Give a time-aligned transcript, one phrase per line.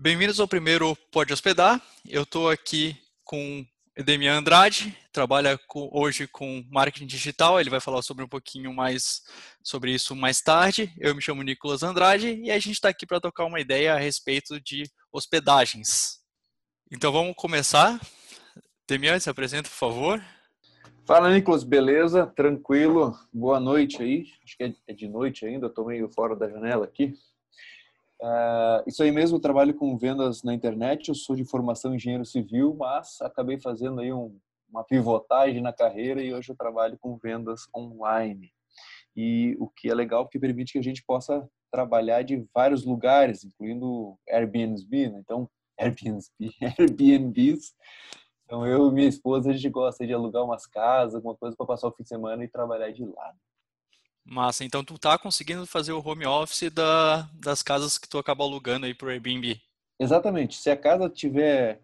[0.00, 1.82] Bem-vindos ao primeiro Pode Hospedar.
[2.08, 3.66] Eu estou aqui com
[3.96, 7.60] Edemian Andrade, trabalha com, hoje com marketing digital.
[7.60, 9.22] Ele vai falar sobre um pouquinho mais
[9.60, 10.94] sobre isso mais tarde.
[10.98, 13.98] Eu me chamo Nicolas Andrade e a gente está aqui para tocar uma ideia a
[13.98, 16.20] respeito de hospedagens.
[16.92, 18.00] Então vamos começar.
[18.88, 20.24] Demian, se apresenta, por favor.
[21.04, 22.24] Fala, Nicolas, beleza?
[22.24, 23.18] Tranquilo?
[23.32, 24.26] Boa noite aí.
[24.44, 27.14] Acho que é de noite ainda, estou meio fora da janela aqui.
[28.20, 31.08] Uh, isso aí mesmo, trabalho com vendas na internet.
[31.08, 34.36] Eu sou de formação engenheiro civil, mas acabei fazendo aí um,
[34.70, 38.52] uma pivotagem na carreira e hoje eu trabalho com vendas online.
[39.16, 43.44] E o que é legal porque permite que a gente possa trabalhar de vários lugares,
[43.44, 45.20] incluindo Airbnb, né?
[45.20, 45.48] Então,
[45.78, 46.22] Airbnb,
[46.78, 47.74] Airbnbs.
[48.44, 51.66] Então, eu e minha esposa, a gente gosta de alugar umas casas, alguma coisa para
[51.66, 53.34] passar o fim de semana e trabalhar de lá.
[54.30, 58.44] Massa, então tu tá conseguindo fazer o home office da, das casas que tu acaba
[58.44, 59.58] alugando aí pro Airbnb.
[59.98, 60.58] Exatamente.
[60.58, 61.80] Se a casa tiver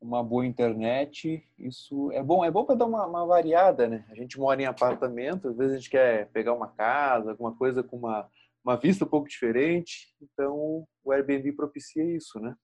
[0.00, 2.44] uma boa internet, isso é bom.
[2.44, 4.04] É bom para dar uma, uma, variada, né?
[4.10, 7.82] A gente mora em apartamento, às vezes a gente quer pegar uma casa, alguma coisa
[7.82, 8.30] com uma,
[8.64, 10.14] uma vista um pouco diferente.
[10.22, 12.54] Então, o Airbnb propicia isso, né?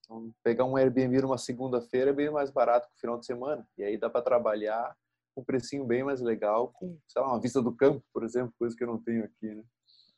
[0.00, 3.66] Então, pegar um Airbnb numa segunda-feira é bem mais barato que o final de semana.
[3.76, 4.96] E aí dá para trabalhar
[5.36, 8.76] um precinho bem mais legal, com, sei lá, uma vista do campo, por exemplo, coisa
[8.76, 9.62] que eu não tenho aqui, né?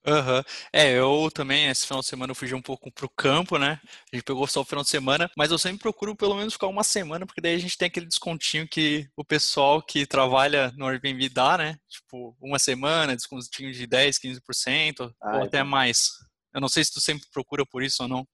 [0.04, 0.42] Uhum.
[0.72, 3.80] É, eu também, esse final de semana eu fugi um pouco pro campo, né?
[4.12, 6.66] A gente pegou só o final de semana, mas eu sempre procuro pelo menos ficar
[6.66, 10.86] uma semana, porque daí a gente tem aquele descontinho que o pessoal que trabalha no
[10.86, 11.76] Airbnb dá, né?
[11.88, 16.10] Tipo, uma semana, descontinho de 10, 15%, ah, ou até mais.
[16.52, 18.26] Eu não sei se tu sempre procura por isso ou não.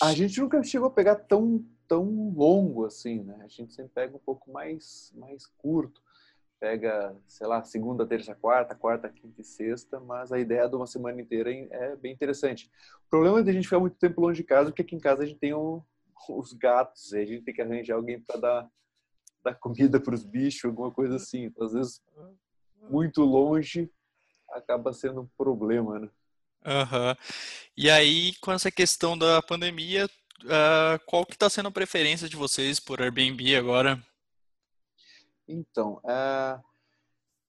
[0.00, 3.38] A gente nunca chegou a pegar tão tão longo assim, né?
[3.44, 6.00] A gente sempre pega um pouco mais, mais curto.
[6.58, 10.86] Pega, sei lá, segunda, terça, quarta, quarta, quinta e sexta, mas a ideia de uma
[10.86, 12.70] semana inteira é bem interessante.
[13.06, 15.00] O problema é de a gente ficar muito tempo longe de casa, porque aqui em
[15.00, 18.70] casa a gente tem os gatos, e a gente tem que arranjar alguém para dar,
[19.44, 21.44] dar comida para os bichos, alguma coisa assim.
[21.44, 22.02] Então, às vezes,
[22.88, 23.90] muito longe
[24.50, 26.08] acaba sendo um problema, né?
[26.64, 27.14] Uhum.
[27.76, 30.08] E aí, com essa questão da pandemia,
[30.44, 34.02] uh, qual que está sendo a preferência de vocês por Airbnb agora?
[35.46, 36.62] Então, uh,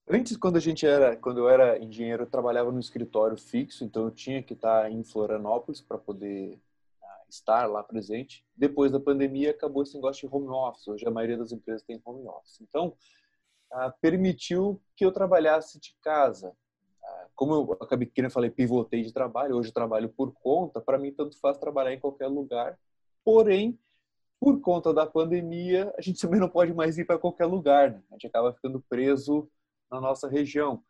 [0.07, 4.05] antes quando a gente era, quando eu era engenheiro, eu trabalhava no escritório fixo, então
[4.05, 6.55] eu tinha que estar em Florianópolis para poder
[7.01, 8.45] uh, estar lá presente.
[8.55, 10.87] Depois da pandemia acabou esse negócio de home office.
[10.87, 12.61] Hoje a maioria das empresas tem home office.
[12.61, 12.95] Então,
[13.99, 16.55] permitiu que eu trabalhasse de casa
[17.35, 21.11] como eu acabei que eu falei, pivotei de trabalho, hoje trabalho por conta, para mim
[21.11, 22.79] tanto faz trabalhar em qualquer lugar.
[23.23, 23.79] Porém,
[24.39, 28.03] por conta da pandemia, a gente também não pode mais ir para qualquer lugar, né?
[28.11, 29.49] A gente acaba ficando preso
[29.89, 30.83] na nossa região.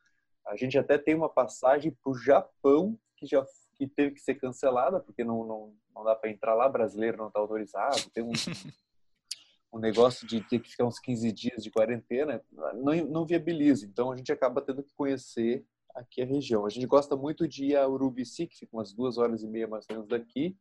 [0.45, 4.35] A gente até tem uma passagem para o Japão que já que teve que ser
[4.35, 8.09] cancelada porque não não, não dá para entrar lá, brasileiro não está autorizado.
[8.13, 8.31] Tem um,
[9.73, 13.85] um negócio de ter que ficar uns 15 dias de quarentena, não, não viabiliza.
[13.85, 16.65] Então a gente acaba tendo que conhecer aqui a região.
[16.65, 19.67] A gente gosta muito de ir a Urubici, que fica umas duas horas e meia
[19.67, 20.57] mais ou menos daqui,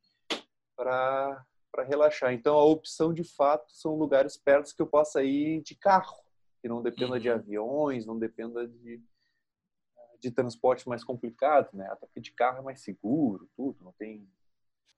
[0.77, 1.45] para
[1.87, 2.33] relaxar.
[2.33, 6.23] Então, a opção de fato são lugares perto que eu possa ir de carro,
[6.61, 7.35] que não dependa de uhum.
[7.35, 9.03] aviões, não dependa de,
[10.21, 11.87] de transporte mais complicado, né?
[11.91, 14.29] Até porque de carro é mais seguro, tudo, não tem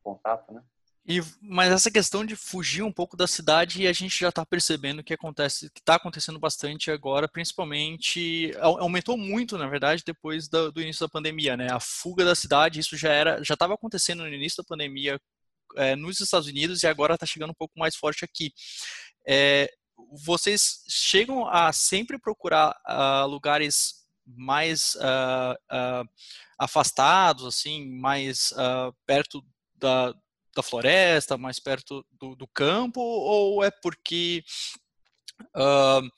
[0.02, 0.62] contato, né?
[1.06, 5.04] E, mas essa questão de fugir um pouco da cidade, a gente já está percebendo
[5.04, 10.81] que acontece, que está acontecendo bastante agora, principalmente aumentou muito, na verdade, depois do, do,
[10.81, 11.69] início da pandemia, né?
[11.70, 15.20] A fuga da cidade, isso já era, já estava acontecendo no início da pandemia
[15.76, 18.53] é, nos Estados Unidos e agora está chegando um pouco mais forte aqui.
[19.28, 19.70] É,
[20.25, 26.09] vocês chegam a sempre procurar uh, lugares mais uh, uh,
[26.59, 28.53] afastados, assim, mais
[29.06, 29.44] perto
[29.75, 30.14] da
[30.54, 34.42] da floresta, mais perto do, do campo, ou é porque
[35.56, 36.09] uh,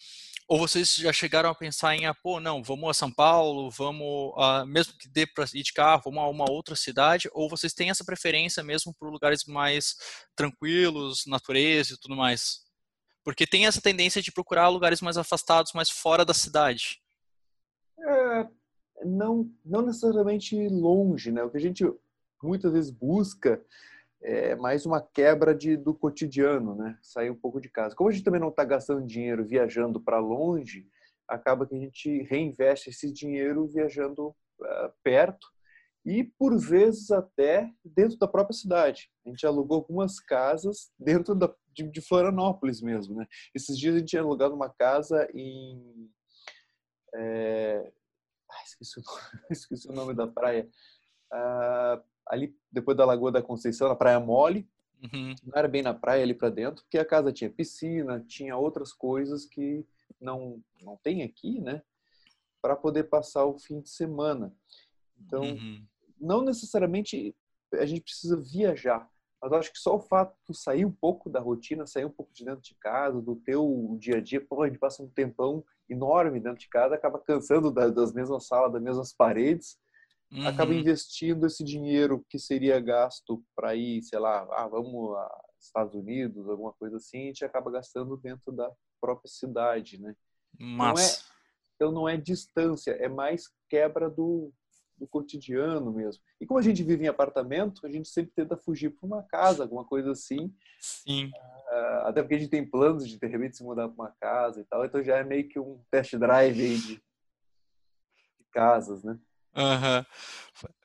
[0.49, 4.33] ou vocês já chegaram a pensar em, ah, pô, não, vamos a São Paulo, vamos,
[4.69, 7.91] mesmo que dê para ir de carro, vamos a uma outra cidade, ou vocês têm
[7.91, 9.97] essa preferência mesmo por lugares mais
[10.37, 12.65] tranquilos, natureza e tudo mais?
[13.25, 17.01] Porque tem essa tendência de procurar lugares mais afastados, mais fora da cidade.
[17.99, 18.47] É,
[19.05, 21.43] não, não necessariamente longe, né?
[21.43, 21.85] O que a gente
[22.41, 23.61] muitas vezes busca
[24.27, 26.99] é mais uma quebra de, do cotidiano, né?
[27.01, 27.95] Sair um pouco de casa.
[27.95, 30.89] Como a gente também não está gastando dinheiro viajando para longe,
[31.29, 35.47] acaba que a gente reinveste esse dinheiro viajando uh, perto
[36.05, 39.09] e por vezes até dentro da própria cidade.
[39.25, 43.27] A gente alugou algumas casas dentro da, de, de Florianópolis mesmo, né?
[43.55, 46.11] Esses dias a gente tinha alugado uma casa em
[47.15, 47.93] é...
[48.51, 49.21] ah, esqueci, o nome,
[49.51, 50.69] esqueci, o nome, da praia.
[51.33, 54.69] Uh, ali depois da Lagoa da Conceição, na Praia Mole,
[55.03, 55.35] Uhum.
[55.45, 58.93] Não era bem na praia ali para dentro, porque a casa tinha piscina, tinha outras
[58.93, 59.85] coisas que
[60.21, 61.83] não não tem aqui, né?
[62.63, 64.55] Para poder passar o fim de semana.
[65.19, 65.85] Então, uhum.
[66.21, 67.35] não necessariamente
[67.73, 69.09] a gente precisa viajar,
[69.43, 72.33] mas acho que só o fato de sair um pouco da rotina, sair um pouco
[72.33, 75.65] de dentro de casa, do teu dia a dia, pô, a gente passa um tempão
[75.89, 79.79] enorme dentro de casa, acaba cansando das mesmas salas, das mesmas paredes,
[80.33, 80.47] uhum.
[80.47, 85.95] acaba investindo esse dinheiro que seria gasto para ir, sei lá, ah, vamos a Estados
[85.95, 88.71] Unidos, alguma coisa assim, a gente acaba gastando dentro da
[89.01, 90.15] própria cidade, né?
[90.59, 90.99] Mas...
[90.99, 91.37] Não é,
[91.77, 94.51] então não é distância, é mais quebra do,
[94.97, 96.23] do cotidiano mesmo.
[96.41, 99.63] E como a gente vive em apartamento, a gente sempre tenta fugir para uma casa,
[99.63, 100.53] alguma coisa assim.
[100.81, 101.27] Sim.
[101.27, 104.61] Uh, até porque a gente tem planos de de repente se mudar para uma casa
[104.61, 107.03] e tal, então já é meio que um test drive de, de
[108.53, 109.19] casas, né?
[109.57, 110.05] Uhum.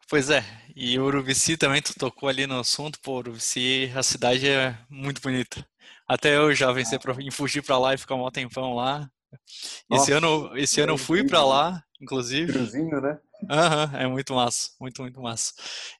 [0.10, 0.44] Pois é,
[0.76, 5.66] e Urubici também, tu tocou ali no assunto, pô, Urubici, a cidade é muito bonita.
[6.08, 7.00] Até eu já venci ah.
[7.20, 9.10] em fugir para lá e ficar um tempão lá.
[9.90, 12.52] Nossa, esse ano, esse ano eu fui para lá, inclusive.
[12.52, 13.18] Cruzinho, né?
[13.44, 15.52] Uhum, é muito massa, muito, muito massa.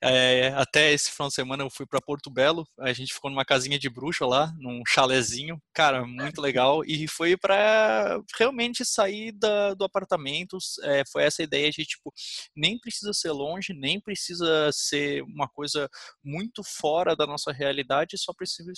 [0.02, 3.44] É, até esse final de semana eu fui para Porto Belo, a gente ficou numa
[3.44, 9.74] casinha de bruxa lá, num chalezinho, cara, muito legal, e foi para realmente sair da,
[9.74, 12.14] do apartamento, é, foi essa ideia de, tipo,
[12.56, 15.90] nem precisa ser longe, nem precisa ser uma coisa
[16.24, 18.72] muito fora da nossa realidade, só precisa,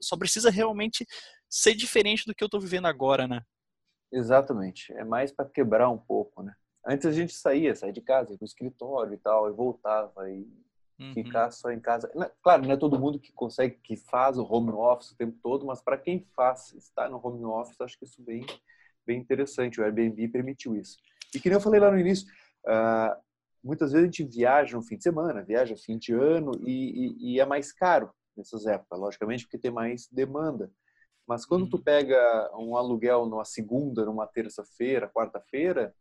[0.00, 1.06] só precisa realmente
[1.48, 3.42] ser diferente do que eu estou vivendo agora, né?
[4.12, 6.52] Exatamente, é mais para quebrar um pouco, né?
[6.86, 10.46] Antes a gente saía, saía de casa, ia pro escritório e tal, e voltava e
[10.98, 11.12] uhum.
[11.14, 12.10] ficar só em casa.
[12.42, 15.66] Claro, não é todo mundo que consegue, que faz o home office o tempo todo,
[15.66, 18.44] mas para quem faz, está no home office, acho que isso bem,
[19.06, 19.80] bem interessante.
[19.80, 20.98] O Airbnb permitiu isso.
[21.34, 22.26] E que nem eu falei lá no início,
[22.66, 23.20] uh,
[23.62, 27.34] muitas vezes a gente viaja no fim de semana, viaja fim de ano e, e,
[27.34, 30.70] e é mais caro nessas épocas, logicamente, porque tem mais demanda.
[31.26, 31.70] Mas quando uhum.
[31.70, 35.94] tu pega um aluguel numa segunda, numa terça-feira, quarta-feira,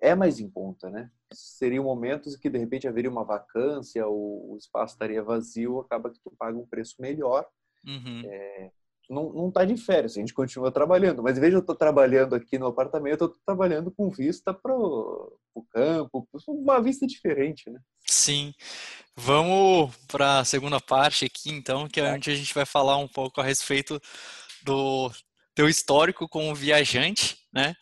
[0.00, 1.10] é mais em conta, né?
[1.32, 6.32] Seriam momentos que de repente haveria uma vacância, o, espaço estaria vazio, acaba que tu
[6.38, 7.46] paga um preço melhor.
[7.86, 8.22] Uhum.
[8.26, 8.70] É,
[9.08, 12.58] não, não tá de férias, a gente continua trabalhando, mas veja, eu estou trabalhando aqui
[12.58, 17.80] no apartamento, eu estou trabalhando com vista para o campo, uma vista diferente, né?
[18.06, 18.54] Sim.
[19.16, 23.08] Vamos para a segunda parte aqui, então, que é onde a gente vai falar um
[23.08, 24.00] pouco a respeito
[24.62, 25.10] do
[25.54, 27.74] teu histórico como viajante, né?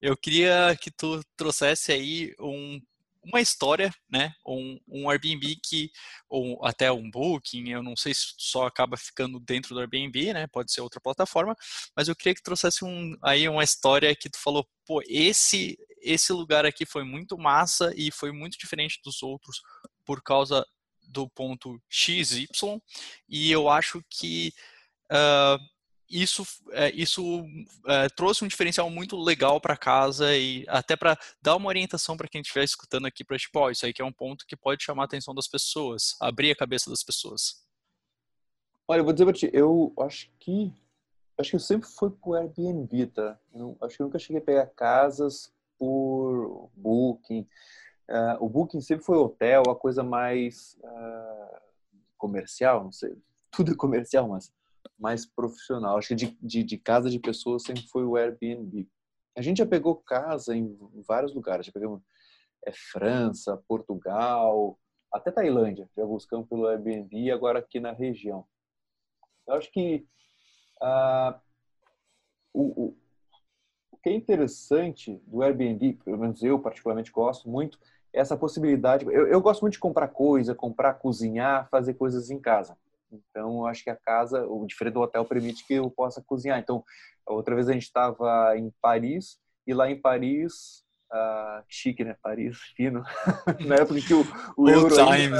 [0.00, 2.80] Eu queria que tu trouxesse aí um,
[3.26, 4.34] uma história, né?
[4.46, 5.90] Um, um Airbnb que,
[6.28, 10.46] ou até um Booking, eu não sei se só acaba ficando dentro do Airbnb, né?
[10.46, 11.56] Pode ser outra plataforma,
[11.96, 16.32] mas eu queria que trouxesse um, aí uma história que tu falou, pô, esse, esse
[16.32, 19.60] lugar aqui foi muito massa e foi muito diferente dos outros
[20.04, 20.64] por causa
[21.02, 22.46] do ponto XY,
[23.28, 24.52] e eu acho que
[25.10, 25.58] uh,
[26.08, 27.44] isso, é, isso
[27.86, 32.28] é, trouxe um diferencial muito legal para casa e até para dar uma orientação para
[32.28, 34.84] quem estiver escutando aqui para tipo, oh, isso aí que é um ponto que pode
[34.84, 37.64] chamar a atenção das pessoas, abrir a cabeça das pessoas.
[38.88, 40.72] Olha, eu vou dizer para ti, eu acho que
[41.38, 43.38] acho que eu sempre fui por Airbnb, tá?
[43.82, 47.46] Acho que eu nunca cheguei a pegar casas por Booking.
[48.08, 51.60] Uh, o Booking sempre foi hotel, a coisa mais uh,
[52.16, 53.16] comercial, não sei,
[53.50, 54.52] tudo é comercial, mas
[54.98, 55.98] mais profissional.
[55.98, 58.88] Acho que de, de, de, casa de pessoas sempre foi o Airbnb.
[59.36, 60.76] A gente já pegou casa em
[61.06, 61.66] vários lugares.
[61.66, 62.02] Já pegamos
[62.64, 64.78] é, França, Portugal,
[65.12, 65.88] até Tailândia.
[65.96, 68.46] Já buscamos pelo Airbnb agora aqui na região.
[69.46, 70.06] Eu acho que
[70.80, 71.38] ah,
[72.52, 72.96] o, o,
[73.92, 77.78] o que é interessante do Airbnb, pelo menos eu particularmente gosto muito,
[78.12, 79.04] é essa possibilidade.
[79.04, 82.76] Eu, eu gosto muito de comprar coisa, comprar, cozinhar, fazer coisas em casa.
[83.10, 86.58] Então, acho que a casa, o diferente do hotel, permite que eu possa cozinhar.
[86.58, 86.84] Então,
[87.26, 92.16] outra vez a gente estava em Paris e lá em Paris, uh, chique, né?
[92.22, 93.02] Paris, fino.
[93.66, 94.24] Na época que o,
[94.56, 95.38] o euro ainda,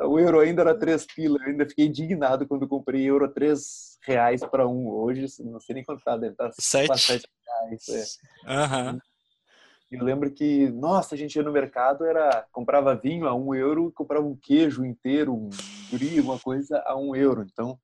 [0.00, 1.40] o euro ainda era três pilas.
[1.42, 4.88] Eu ainda fiquei indignado quando comprei euro três reais para um.
[4.88, 8.18] Hoje, não sei nem quanto tá, deve estar tá sete, sete reais.
[8.46, 8.90] É.
[8.90, 9.00] Uhum.
[9.90, 13.90] Eu lembro que, nossa, a gente ia no mercado, era comprava vinho a um euro,
[13.92, 15.48] comprava um queijo inteiro, um
[15.90, 17.42] brie, uma coisa a um euro.
[17.50, 17.78] Então,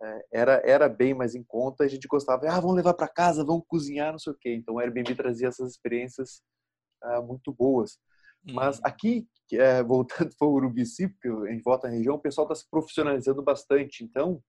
[0.00, 1.84] é, era, era bem mais em conta.
[1.84, 4.54] A gente gostava, ah, vamos levar para casa, vamos cozinhar, não sei o quê.
[4.54, 6.42] Então, o Airbnb trazia essas experiências
[7.02, 7.98] ah, muito boas.
[8.44, 8.82] Mas uhum.
[8.84, 12.56] aqui, é, voltando para o Urubici, porque a gente volta na região, o pessoal está
[12.56, 14.04] se profissionalizando bastante.
[14.04, 14.42] Então,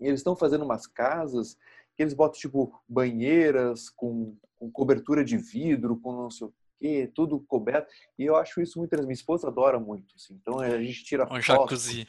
[0.00, 1.56] eles estão fazendo umas casas
[1.96, 7.10] que eles botam tipo banheiras com, com cobertura de vidro, com não sei o quê,
[7.14, 7.92] tudo coberto.
[8.18, 9.08] E eu acho isso muito interessante.
[9.08, 10.34] Minha esposa adora muito, assim.
[10.40, 11.42] Então a gente tira um foto.
[11.42, 12.08] jacuzzi.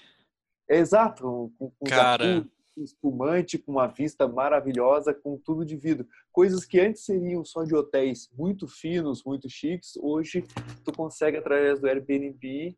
[0.70, 2.24] Exato, com, com Cara...
[2.24, 6.08] Jacuzzi, espumante, com uma vista maravilhosa, com tudo de vidro.
[6.32, 10.44] Coisas que antes seriam só de hotéis muito finos, muito chiques, hoje
[10.84, 12.78] tu consegue, através do Airbnb,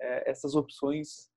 [0.00, 1.30] é, essas opções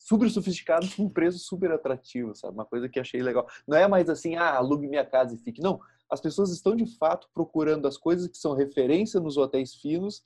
[0.00, 2.54] super sofisticadas com um preço super atrativo, sabe?
[2.54, 3.46] Uma coisa que achei legal.
[3.68, 5.60] Não é mais assim, ah, alugue minha casa e fique.
[5.60, 5.78] Não,
[6.10, 10.24] as pessoas estão de fato procurando as coisas que são referência nos hotéis finos,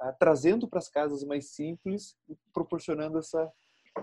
[0.00, 3.52] ah, trazendo para as casas mais simples e proporcionando essa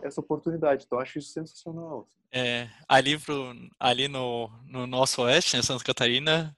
[0.03, 0.84] essa oportunidade.
[0.86, 2.01] Então, acho isso sensacional.
[2.01, 2.19] Assim.
[2.31, 6.55] É, ali, pro, ali no, no nosso oeste, em Santa Catarina,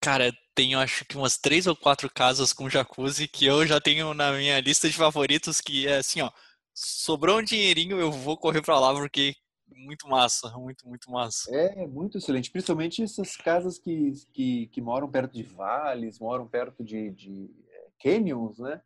[0.00, 4.12] cara, tenho acho que umas três ou quatro casas com jacuzzi que eu já tenho
[4.12, 6.30] na minha lista de favoritos, que é assim, ó,
[6.80, 9.34] sobrou um dinheirinho, eu vou correr para lá porque
[9.68, 11.54] muito massa, muito, muito massa.
[11.54, 12.50] É, muito excelente.
[12.50, 17.88] Principalmente essas casas que, que, que moram perto de vales, moram perto de, de é,
[17.98, 18.80] canyons, né?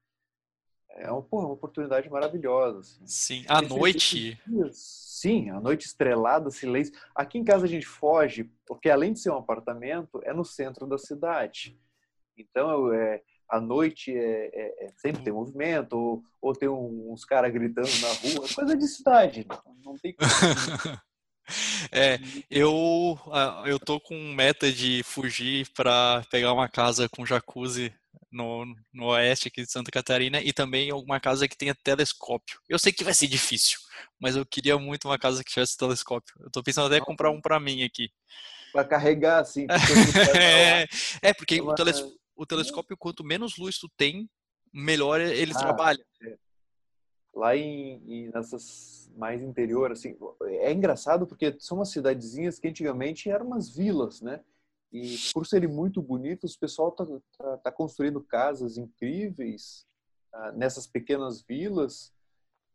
[0.96, 2.78] é uma, porra, uma oportunidade maravilhosa.
[2.78, 3.06] Assim.
[3.06, 4.40] Sim, à noite.
[4.72, 6.94] sim, à noite estrelada, silêncio.
[7.14, 10.86] Aqui em casa a gente foge, porque além de ser um apartamento, é no centro
[10.86, 11.78] da cidade.
[12.36, 13.22] Então, é,
[13.54, 18.08] à noite é, é, é sempre tem movimento, ou, ou tem uns caras gritando na
[18.08, 19.46] rua, coisa de cidade.
[19.84, 20.28] Não tem como.
[21.92, 22.18] É,
[22.50, 23.18] eu
[23.66, 27.92] eu tô com meta de fugir para pegar uma casa com jacuzzi
[28.32, 32.58] no, no oeste aqui de Santa Catarina e também uma casa que tenha telescópio.
[32.68, 33.78] Eu sei que vai ser difícil,
[34.18, 36.34] mas eu queria muito uma casa que tivesse telescópio.
[36.40, 38.10] Eu tô pensando até em comprar um para mim aqui.
[38.72, 39.66] Para carregar, assim.
[40.36, 40.86] é,
[41.22, 42.02] é, porque o, teles,
[42.36, 44.28] o, telescópio, quanto menos luz tu tem,
[44.72, 46.04] melhor ele ah, trabalha.
[46.22, 46.36] É.
[47.34, 53.30] Lá em, em, nessas mais interior, assim, é engraçado porque são umas cidadezinhas que antigamente
[53.30, 54.40] eram umas vilas, né?
[54.92, 57.04] E por serem muito bonitos, o pessoal está
[57.36, 59.86] tá, tá construindo casas incríveis
[60.32, 62.12] ah, nessas pequenas vilas.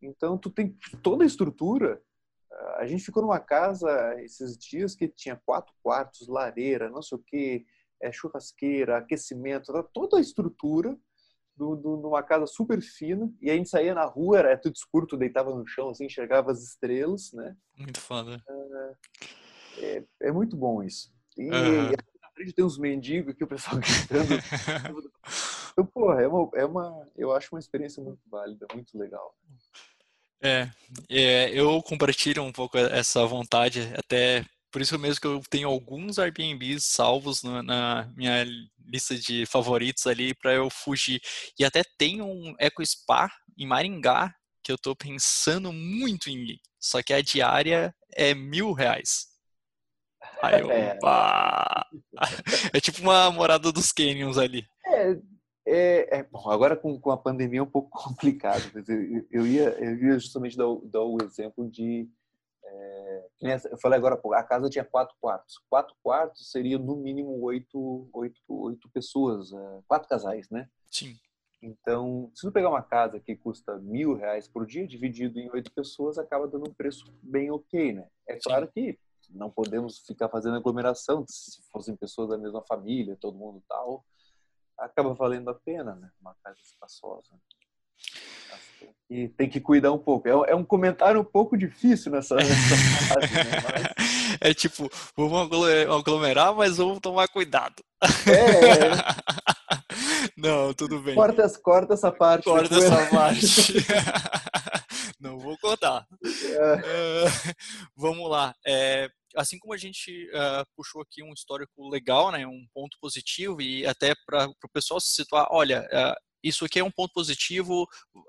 [0.01, 2.01] Então, tu tem toda a estrutura.
[2.51, 7.17] Ah, a gente ficou numa casa esses dias que tinha quatro quartos, lareira, não sei
[7.17, 7.65] o que,
[8.01, 10.97] é, churrasqueira, aquecimento, toda a estrutura
[11.57, 13.29] de numa casa super fina.
[13.41, 16.51] E a gente saía na rua, era tudo escuro, tu deitava no chão, assim, enxergava
[16.51, 17.55] as estrelas, né?
[17.77, 18.41] Muito foda.
[19.77, 21.11] É, é, é muito bom isso.
[21.37, 21.91] E, uhum
[22.39, 24.41] frente tem uns mendigos que o pessoal gritando.
[25.73, 29.35] então, porra, é uma, é uma, eu acho uma experiência muito válida, muito legal.
[30.41, 30.69] É,
[31.09, 36.19] é, eu compartilho um pouco essa vontade, até por isso mesmo que eu tenho alguns
[36.19, 38.45] Airbnbs salvos na, na minha
[38.85, 41.21] lista de favoritos ali para eu fugir.
[41.57, 44.33] E até tem um Eco Spa em Maringá
[44.63, 46.59] que eu estou pensando muito em ir.
[46.79, 49.27] Só que a diária é mil reais.
[50.41, 50.93] Aí, é.
[50.93, 51.85] opa!
[52.73, 52.77] É.
[52.77, 54.65] é tipo uma morada dos canyons ali.
[54.85, 55.17] É,
[55.67, 58.63] é, é, bom, agora com, com a pandemia é um pouco complicado.
[58.87, 62.09] Eu, eu, ia, eu ia justamente dar, dar o exemplo de.
[63.41, 65.57] Eu falei agora, a casa tinha quatro quartos.
[65.69, 70.69] Quatro quartos seria no mínimo oito, oito, oito pessoas, é, quatro casais, né?
[70.91, 71.17] Sim.
[71.61, 75.71] Então, se tu pegar uma casa que custa mil reais por dia, dividido em oito
[75.73, 78.07] pessoas, acaba dando um preço bem ok, né?
[78.27, 78.71] É claro Sim.
[78.73, 84.03] que não podemos ficar fazendo aglomeração, se fossem pessoas da mesma família, todo mundo tal,
[84.77, 86.09] acaba valendo a pena, né?
[86.21, 87.29] Uma casa espaçosa.
[89.09, 90.27] E tem que cuidar um pouco.
[90.27, 92.75] É, é um comentário um pouco difícil nessa, nessa
[93.13, 93.43] fase, né?
[93.63, 94.09] Mas...
[94.41, 95.49] É tipo, vamos
[95.89, 97.75] aglomerar, mas vamos tomar cuidado.
[98.01, 98.95] É.
[100.37, 101.15] Não, tudo bem.
[101.15, 102.45] Corta, corta essa parte.
[102.45, 103.73] Corta essa parte.
[105.19, 106.07] Não vou cortar.
[106.23, 106.75] É.
[106.75, 107.53] Uh,
[107.97, 108.53] vamos lá.
[108.65, 113.61] É, assim como a gente uh, puxou aqui um histórico legal, né, um ponto positivo,
[113.61, 117.87] e até para o pessoal se situar, olha, uh, isso aqui é um ponto positivo,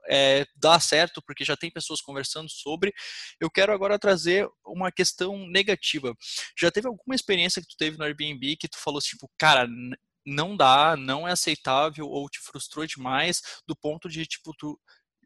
[0.08, 2.92] é, dá certo, porque já tem pessoas conversando sobre.
[3.40, 6.14] Eu quero agora trazer uma questão negativa.
[6.58, 9.68] Já teve alguma experiência que tu teve no Airbnb que tu falou, tipo, cara,
[10.26, 14.78] não dá, não é aceitável, ou te frustrou demais, do ponto de, tipo, tu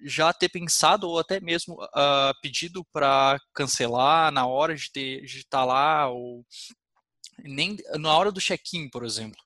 [0.02, 5.60] já ter pensado ou até mesmo uh, pedido para cancelar na hora de, de estar
[5.60, 6.44] tá lá ou
[7.38, 9.40] nem na hora do check-in, por exemplo?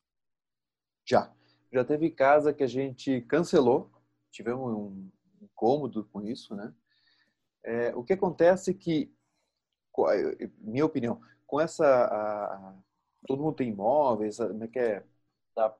[1.08, 1.32] Já.
[1.72, 3.90] Já teve casa que a gente cancelou,
[4.30, 5.10] tivemos um
[5.42, 6.72] incômodo com isso, né?
[7.64, 9.12] É, o que acontece é que,
[10.60, 12.74] minha opinião, com essa a,
[13.26, 15.04] todo mundo tem imóveis, né, que é,
[15.54, 15.74] tá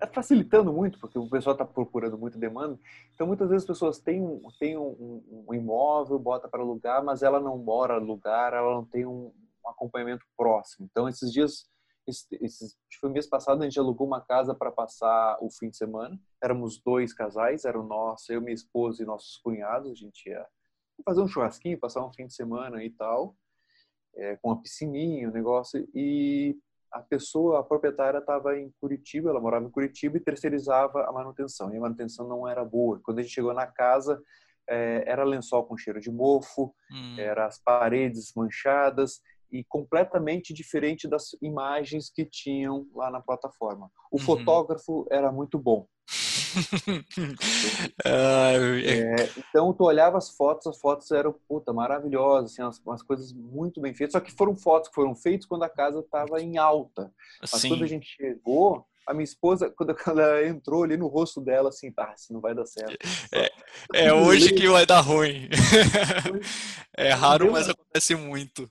[0.00, 2.78] é facilitando muito, porque o pessoal está procurando muita demanda.
[3.14, 7.22] Então, muitas vezes as pessoas têm um, têm um, um imóvel, bota para alugar, mas
[7.22, 9.32] ela não mora alugar, ela não tem um
[9.66, 10.86] acompanhamento próximo.
[10.90, 11.68] Então, esses dias,
[12.08, 15.76] esse, esse, foi mês passado, a gente alugou uma casa para passar o fim de
[15.76, 16.18] semana.
[16.42, 19.90] Éramos dois casais, eram nós, eu, minha esposa e nossos cunhados.
[19.90, 20.46] A gente ia
[21.04, 23.36] fazer um churrasquinho, passar um fim de semana e tal,
[24.16, 25.86] é, com uma piscininha, um negócio.
[25.94, 26.58] E
[26.90, 31.72] a pessoa, a proprietária, estava em Curitiba, ela morava em Curitiba e terceirizava a manutenção.
[31.72, 33.00] E a manutenção não era boa.
[33.04, 34.20] Quando a gente chegou na casa,
[34.66, 37.16] é, era lençol com cheiro de mofo, hum.
[37.18, 39.20] era as paredes manchadas
[39.50, 43.90] e completamente diferente das imagens que tinham lá na plataforma.
[44.10, 44.22] O uhum.
[44.24, 45.86] fotógrafo era muito bom.
[48.04, 53.32] é, então tu olhava as fotos, as fotos eram puta maravilhosas, assim, umas, umas, coisas
[53.32, 54.12] muito bem feitas.
[54.12, 57.12] Só que foram fotos que foram feitas quando a casa estava em alta.
[57.40, 57.68] Mas Sim.
[57.68, 61.90] quando a gente chegou, a minha esposa, quando ela entrou ali no rosto dela, assim,
[61.90, 62.96] tá, isso não vai dar certo.
[63.32, 63.50] É,
[63.94, 65.48] é hoje que vai dar ruim.
[66.96, 68.70] é raro, mas acontece muito.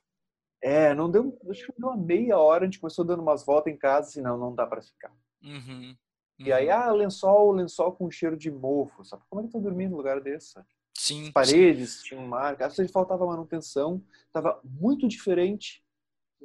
[0.67, 3.71] É, não deu, acho que deu uma meia hora, a gente começou dando umas voltas
[3.71, 5.13] em casa, assim, não, não dá para ficar.
[5.41, 5.95] Uhum, uhum.
[6.39, 9.23] E aí, ah, lençol, lençol com cheiro de mofo, sabe?
[9.29, 10.59] Como é que tá dormindo num lugar desse?
[10.93, 11.27] Sim.
[11.27, 12.03] As paredes sim.
[12.09, 15.81] tinham marca, às faltava manutenção, estava muito diferente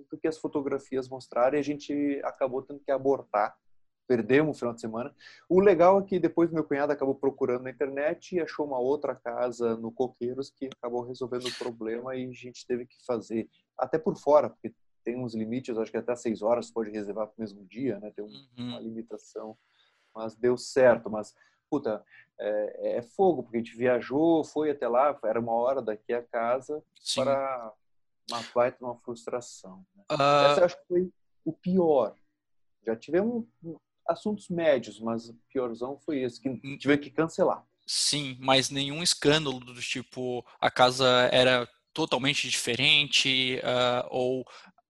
[0.08, 3.56] do que as fotografias mostraram e a gente acabou tendo que abortar
[4.12, 5.14] perdemos o final de semana.
[5.48, 9.14] O legal é que depois meu cunhado acabou procurando na internet e achou uma outra
[9.14, 13.98] casa no Coqueiros que acabou resolvendo o problema e a gente teve que fazer até
[13.98, 17.40] por fora, porque tem uns limites, acho que até seis horas pode reservar para o
[17.40, 18.12] mesmo dia, né?
[18.14, 18.82] Tem uma uhum.
[18.82, 19.56] limitação,
[20.14, 21.08] mas deu certo.
[21.08, 21.34] Mas
[21.70, 22.04] puta,
[22.38, 26.22] é, é, fogo porque a gente viajou, foi até lá, era uma hora daqui a
[26.22, 27.24] casa Sim.
[27.24, 27.72] para
[28.30, 29.86] uma baita uma frustração.
[29.96, 30.04] Né?
[30.10, 30.50] Uh...
[30.50, 31.12] Essa eu acho que foi
[31.46, 32.14] o pior.
[32.86, 33.46] Já tivemos
[34.06, 36.76] assuntos médios, mas o piorzão foi esse, que hum.
[36.78, 37.64] tive que cancelar.
[37.86, 44.44] Sim, mas nenhum escândalo do tipo a casa era totalmente diferente uh, ou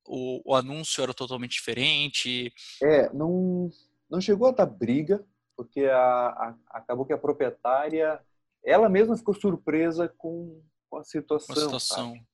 [0.07, 2.53] o, o, anúncio era totalmente diferente.
[2.83, 3.71] É, não,
[4.11, 5.25] não chegou a dar briga,
[5.57, 8.21] porque a, a, acabou que a proprietária,
[8.65, 11.55] ela mesma ficou surpresa com, com a situação.
[11.55, 12.13] Com a situação.
[12.13, 12.27] Sabe?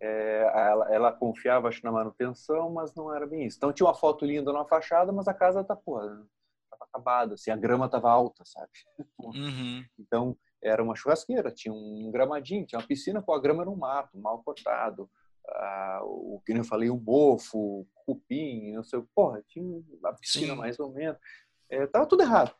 [0.00, 3.56] É, ela, ela, confiava acho na manutenção, mas não era bem isso.
[3.56, 6.26] Então tinha uma foto linda na fachada, mas a casa tá porra,
[6.70, 8.70] tava acabada, assim, a grama tava alta, sabe?
[9.18, 9.84] Uhum.
[9.98, 13.76] Então era uma churrasqueira, tinha um gramadinho, tinha uma piscina, pô, a grama era um
[13.76, 15.08] mato, mal cortado.
[15.48, 19.64] Ah, o que eu falei, um bofo, cupim, não sei, porra, tinha
[20.00, 20.58] uma piscina Sim.
[20.58, 21.18] mais ou menos.
[21.70, 22.54] É, tava tudo errado.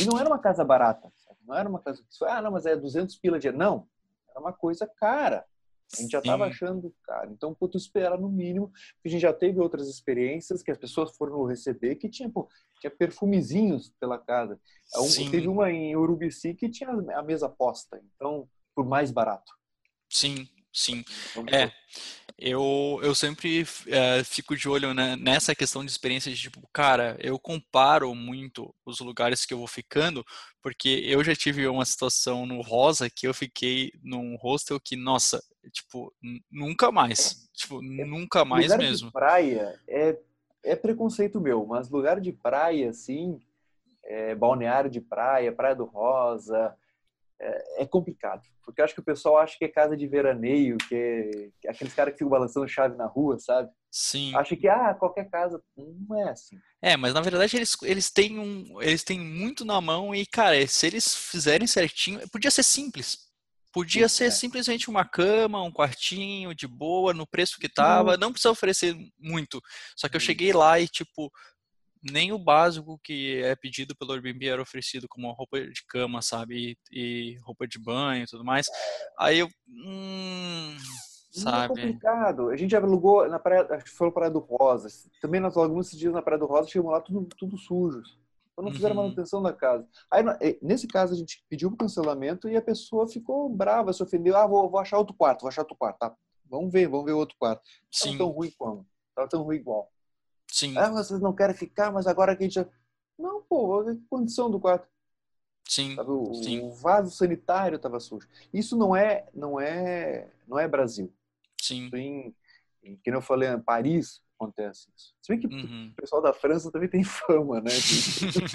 [0.00, 1.38] E não era uma casa barata, sabe?
[1.44, 3.88] não era uma casa que ah, não, mas é 200 pila de não,
[4.28, 5.44] era uma coisa cara.
[5.98, 7.30] A gente já estava achando, cara.
[7.30, 10.78] Então, pô, tu espera no mínimo, porque a gente já teve outras experiências que as
[10.78, 12.48] pessoas foram receber que tinha, pô,
[12.80, 14.58] tinha perfumezinhos pela casa.
[14.96, 19.52] Um, teve uma em Urubici que tinha a mesa posta, então, por mais barato.
[20.08, 21.04] Sim, sim.
[21.52, 21.70] É,
[22.38, 27.16] eu, eu sempre é, fico de olho né, nessa questão de experiência de tipo, cara,
[27.20, 30.24] eu comparo muito os lugares que eu vou ficando,
[30.60, 35.42] porque eu já tive uma situação no Rosa que eu fiquei num hostel que, nossa,
[35.70, 36.12] tipo,
[36.50, 37.48] nunca mais.
[37.52, 39.08] Tipo, é, nunca mais lugar mesmo.
[39.08, 40.18] De praia é,
[40.64, 43.40] é preconceito meu, mas lugar de praia, assim,
[44.04, 46.76] é, balneário de praia, Praia do Rosa,
[47.42, 48.42] é, é, complicado.
[48.64, 51.68] Porque eu acho que o pessoal acha que é casa de veraneio, que é, que
[51.68, 53.68] é aqueles caras que ficam balançando chave na rua, sabe?
[53.90, 54.34] Sim.
[54.36, 55.60] Acha que, ah, qualquer casa.
[55.76, 56.56] Não é assim.
[56.80, 60.66] É, mas na verdade eles, eles, têm um, eles têm muito na mão e, cara,
[60.66, 63.32] se eles fizerem certinho, podia ser simples.
[63.72, 64.30] Podia Sim, ser é.
[64.30, 68.18] simplesmente uma cama, um quartinho de boa, no preço que tava.
[68.18, 69.60] Não precisa oferecer muito.
[69.96, 71.32] Só que eu cheguei lá e, tipo,
[72.02, 76.76] nem o básico que é pedido pelo Airbnb era oferecido, como roupa de cama, sabe?
[76.90, 78.66] E, e roupa de banho e tudo mais.
[79.18, 79.48] Aí eu.
[79.68, 80.76] Hum,
[81.30, 81.64] sabe?
[81.64, 82.50] É complicado.
[82.50, 84.88] A gente alugou na praia, acho que foi na Praia do Rosa.
[85.20, 88.18] Também nós alugamos esses dias na Praia do Rosa, chegamos lá tudo, tudo sujos.
[88.52, 89.02] Então não fizeram uhum.
[89.04, 89.86] manutenção da casa.
[90.10, 90.22] Aí,
[90.60, 94.36] nesse caso, a gente pediu o cancelamento e a pessoa ficou brava, se ofendeu.
[94.36, 95.98] Ah, vou, vou achar outro quarto, vou achar outro quarto.
[95.98, 96.14] Tá,
[96.50, 97.62] vamos ver, vamos ver outro quarto.
[97.90, 98.10] Sim.
[98.10, 98.86] Não tão ruim como.
[99.14, 99.91] Tava tão ruim igual.
[100.52, 100.76] Sim.
[100.76, 102.66] Ah, vocês não querem ficar, mas agora que a gente já...
[103.18, 104.86] Não, pô, a condição do quarto.
[105.66, 106.60] Sim, o, sim.
[106.60, 108.28] o, vaso sanitário estava sujo.
[108.52, 111.10] Isso não é, não é, não é Brasil.
[111.60, 111.88] Sim.
[111.94, 112.34] Em,
[112.82, 115.14] em, que eu falei, em Paris acontece isso.
[115.22, 115.90] Se bem que uhum.
[115.92, 117.70] o pessoal da França também tem fama, né?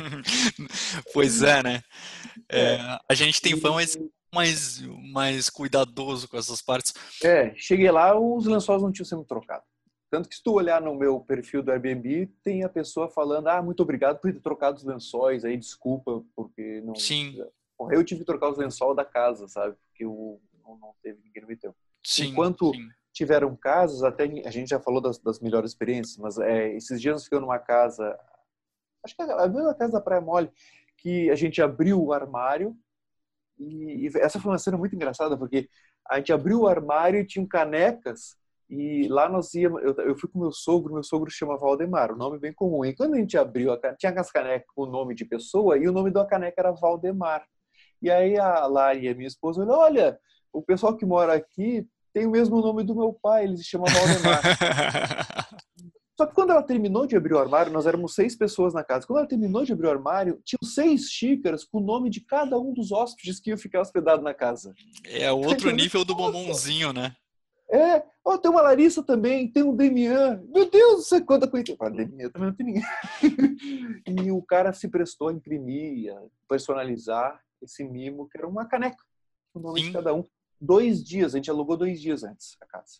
[1.13, 1.81] pois é, né?
[2.49, 2.99] É, é.
[3.10, 3.79] A gente tem fama
[4.33, 4.81] mais,
[5.12, 6.93] mais cuidadoso com essas partes.
[7.23, 9.76] É, cheguei lá, os lençóis não tinham sido trocados.
[10.09, 13.61] Tanto que se tu olhar no meu perfil do Airbnb, tem a pessoa falando, ah,
[13.61, 16.95] muito obrigado por ter trocado os lençóis, aí desculpa, porque não...
[16.95, 17.37] Sim.
[17.91, 19.75] Eu tive que trocar os lençóis da casa, sabe?
[19.89, 20.39] Porque o,
[20.75, 21.75] não, teve ninguém no meteu.
[22.03, 22.89] Sim, Enquanto sim.
[23.13, 27.13] tiveram casos, até a gente já falou das, das melhores experiências, mas é, esses dias
[27.13, 28.17] nós ficamos numa casa,
[29.03, 30.49] acho que é a mesma casa da Praia Mole,
[30.97, 32.75] que a gente abriu o armário
[33.57, 35.69] e, e essa foi uma cena muito engraçada, porque
[36.09, 38.37] a gente abriu o armário e tinham canecas
[38.69, 42.17] e lá nós íamos, eu, eu fui com meu sogro, meu sogro chama Valdemar, o
[42.17, 42.84] nome bem comum.
[42.84, 45.88] E quando a gente abriu, a, tinha as canecas com o nome de pessoa e
[45.88, 47.45] o nome da caneca era Valdemar.
[48.01, 50.19] E aí a Lari, a minha esposa, olhou, olha,
[50.51, 53.86] o pessoal que mora aqui tem o mesmo nome do meu pai, ele se chama
[53.86, 54.41] Valdemar.
[56.19, 59.06] Só que quando ela terminou de abrir o armário, nós éramos seis pessoas na casa.
[59.06, 62.58] Quando ela terminou de abrir o armário, tinham seis xícaras com o nome de cada
[62.58, 64.73] um dos hóspedes que iam ficar hospedados na casa.
[65.06, 67.15] É outro nível do bombonzinho, né?
[67.69, 70.41] É, ó, oh, tem uma Larissa também, tem um Demian.
[70.49, 71.75] Meu Deus, você quanta coisa.
[71.80, 72.84] Ah, Demian também não tem ninguém.
[74.25, 79.03] e o cara se prestou a imprimir, a personalizar esse mimo, que era uma caneca,
[79.53, 79.88] o nome Sim.
[79.88, 80.23] de cada um.
[80.60, 82.99] Dois dias, a gente alugou dois dias antes a casa.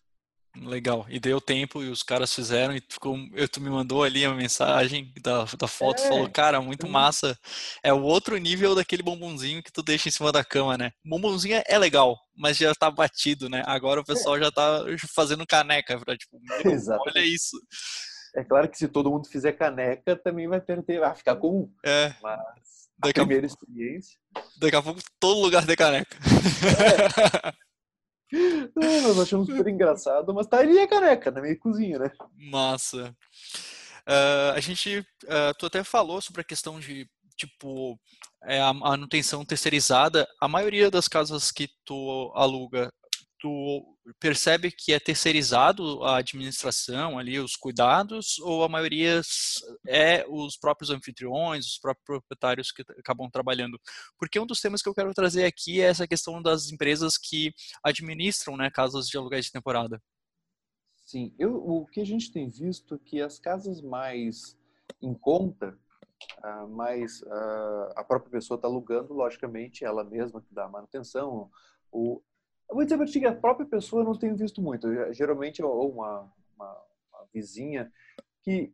[0.63, 1.05] Legal.
[1.09, 4.33] E deu tempo e os caras fizeram e ficou, eu, tu me mandou ali a
[4.33, 6.07] mensagem da, da foto, é.
[6.07, 7.37] falou, cara, muito massa.
[7.83, 10.91] É o outro nível daquele bombonzinho que tu deixa em cima da cama, né?
[11.05, 13.63] Bombonzinho é legal, mas já tá batido, né?
[13.65, 14.05] Agora o é.
[14.05, 14.41] pessoal é.
[14.41, 16.39] já tá fazendo caneca pra, tipo,
[17.07, 17.57] olha isso.
[18.35, 21.71] É claro que se todo mundo fizer caneca, também vai perder, vai ficar comum.
[21.83, 22.13] É.
[22.21, 22.39] Mas
[22.99, 23.49] daqui a primeira a...
[23.49, 24.17] experiência.
[24.59, 26.15] Daqui a pouco todo lugar tem caneca.
[26.15, 27.57] É.
[28.33, 32.11] É, nós achamos super engraçado, mas tá ali a caneca, na minha cozinha, né?
[32.35, 33.15] Massa.
[34.07, 37.99] Uh, a gente, uh, tu até falou sobre a questão de, tipo,
[38.43, 40.27] é, a manutenção terceirizada.
[40.41, 42.91] A maioria das casas que tu aluga
[43.39, 49.21] tu percebe que é terceirizado a administração ali, os cuidados, ou a maioria
[49.87, 53.79] é os próprios anfitriões, os próprios proprietários que acabam trabalhando?
[54.17, 57.53] Porque um dos temas que eu quero trazer aqui é essa questão das empresas que
[57.83, 60.01] administram né, casas de aluguéis de temporada.
[61.05, 64.57] Sim, eu, o que a gente tem visto é que as casas mais
[65.01, 65.77] em conta,
[66.43, 71.49] uh, uh, a própria pessoa está alugando, logicamente, ela mesma que dá a manutenção,
[71.91, 72.21] o,
[72.69, 74.88] eu vou dizer que a própria pessoa eu não tenho visto muito.
[75.13, 77.91] Geralmente, ou uma, uma, uma, vizinha
[78.41, 78.73] que,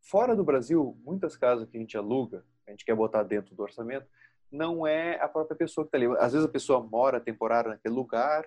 [0.00, 3.62] fora do Brasil, muitas casas que a gente aluga, a gente quer botar dentro do
[3.62, 4.08] orçamento,
[4.50, 6.18] não é a própria pessoa que está ali.
[6.18, 8.44] Às vezes a pessoa mora temporária naquele lugar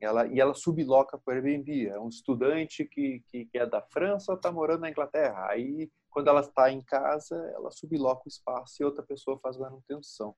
[0.00, 1.88] ela, e ela subloca para o Airbnb.
[1.88, 5.46] É um estudante que, que, que é da França está morando na Inglaterra.
[5.48, 10.34] Aí, quando ela está em casa, ela subloca o espaço e outra pessoa faz manutenção.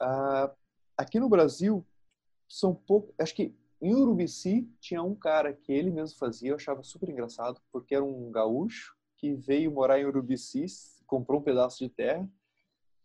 [0.00, 0.52] Ah,
[0.96, 1.86] aqui no Brasil,
[2.52, 3.14] são pouco.
[3.18, 7.60] Acho que em Urubici tinha um cara que ele mesmo fazia, eu achava super engraçado,
[7.72, 10.66] porque era um gaúcho que veio morar em Urubici,
[11.06, 12.28] comprou um pedaço de terra,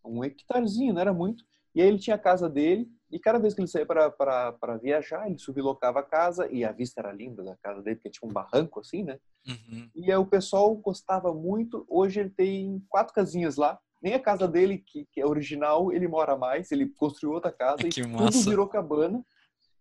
[0.03, 3.53] um hectarezinho, não era muito, e aí ele tinha a casa dele, e cada vez
[3.53, 7.55] que ele saía para viajar, ele sublocava a casa, e a vista era linda da
[7.55, 9.17] casa dele, porque tinha um barranco assim, né?
[9.47, 9.89] Uhum.
[9.95, 11.86] E aí o pessoal gostava muito.
[11.88, 16.07] Hoje ele tem quatro casinhas lá, nem a casa dele, que, que é original, ele
[16.07, 18.39] mora mais, ele construiu outra casa que e massa.
[18.39, 19.23] tudo virou cabana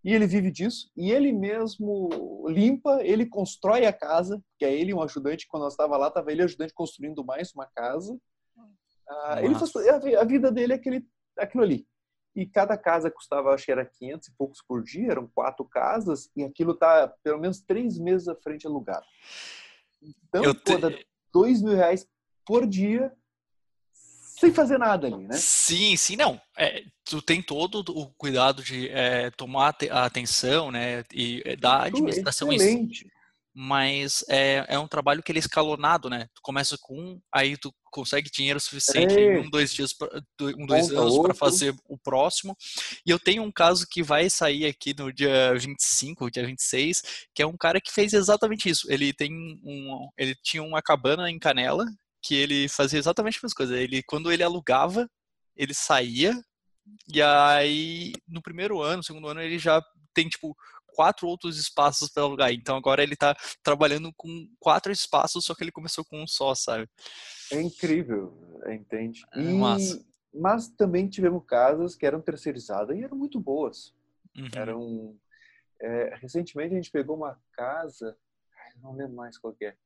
[0.05, 4.95] e ele vive disso, e ele mesmo limpa, ele constrói a casa, que é ele
[4.95, 8.17] um ajudante, quando nós estava lá, estava ele ajudante construindo mais uma casa.
[9.09, 11.07] Ah, ele faz, a vida dele é aquele,
[11.39, 11.87] aquilo ali.
[12.35, 16.31] E cada casa custava, acho que era 500 e poucos por dia, eram quatro casas,
[16.37, 19.07] e aquilo tá pelo menos três meses à frente alugado.
[20.03, 20.61] Então, te...
[20.61, 20.73] pô,
[21.33, 22.07] dois mil reais
[22.45, 23.13] por dia
[24.39, 25.35] sem fazer nada ali, né?
[25.37, 26.39] Sim, sim, não.
[26.59, 31.85] É, tu tem todo o cuidado de é, tomar a atenção, né, e é, dar
[31.85, 33.11] administração Excelente.
[33.55, 36.29] mas é, é um trabalho que ele é escalonado, né?
[36.35, 40.07] Tu começa com um, aí tu consegue dinheiro suficiente em um, dois dias, pra,
[40.43, 42.55] um, dois Conta anos para fazer o próximo.
[43.07, 47.41] E eu tenho um caso que vai sair aqui no dia 25, dia 26, que
[47.41, 48.87] é um cara que fez exatamente isso.
[48.93, 49.33] Ele tem
[49.65, 51.87] um, ele tinha uma cabana em Canela,
[52.27, 53.79] que ele fazia exatamente a mesma coisa.
[53.79, 55.09] Ele, quando ele alugava,
[55.57, 56.33] ele saía,
[57.13, 59.83] e aí no primeiro ano, segundo ano, ele já
[60.15, 62.53] tem tipo quatro outros espaços para alugar.
[62.53, 66.55] Então agora ele está trabalhando com quatro espaços, só que ele começou com um só,
[66.55, 66.89] sabe?
[67.53, 68.35] É incrível,
[68.67, 69.25] entende?
[69.35, 70.05] É e, massa.
[70.33, 73.95] Mas também tivemos casas que eram terceirizadas e eram muito boas.
[74.37, 74.49] Uhum.
[74.55, 75.17] Eram.
[75.81, 78.17] É, recentemente a gente pegou uma casa,
[78.83, 79.77] não lembro mais qual é,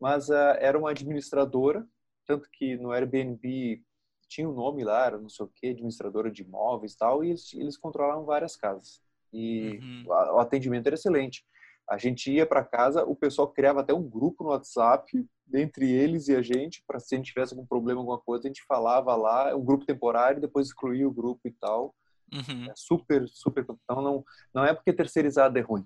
[0.00, 1.86] mas uh, era uma administradora,
[2.26, 3.82] tanto que no Airbnb
[4.28, 7.30] tinha um nome lá, era não sei o que, administradora de imóveis e tal, e
[7.30, 9.02] eles, eles controlavam várias casas.
[9.32, 10.04] E uhum.
[10.06, 11.44] o atendimento era excelente.
[11.88, 16.28] A gente ia para casa, o pessoal criava até um grupo no WhatsApp, entre eles
[16.28, 19.16] e a gente, para se a gente tivesse algum problema, alguma coisa, a gente falava
[19.16, 21.94] lá, um grupo temporário, depois excluía o grupo e tal.
[22.32, 22.70] Uhum.
[22.70, 23.64] É super, super.
[23.64, 25.84] Então, não, não é porque terceirizado é ruim.